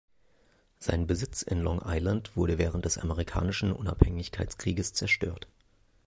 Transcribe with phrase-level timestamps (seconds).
[0.79, 5.47] Sein Besitz in Long Island wurde während des Amerikanischen Unabhängigkeitskrieges zerstört.